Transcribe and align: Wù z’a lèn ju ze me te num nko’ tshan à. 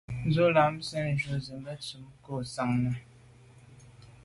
Wù 0.23 0.29
z’a 0.33 0.47
lèn 1.01 1.11
ju 1.19 1.31
ze 1.45 1.53
me 1.63 1.73
te 1.83 1.93
num 1.99 2.09
nko’ 2.19 2.35
tshan 2.51 2.73
à. 2.89 2.91